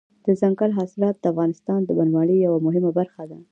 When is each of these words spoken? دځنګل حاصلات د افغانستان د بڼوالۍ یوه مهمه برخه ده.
دځنګل 0.25 0.71
حاصلات 0.77 1.15
د 1.19 1.25
افغانستان 1.33 1.79
د 1.83 1.89
بڼوالۍ 1.97 2.37
یوه 2.39 2.59
مهمه 2.65 2.91
برخه 2.97 3.23
ده. 3.29 3.37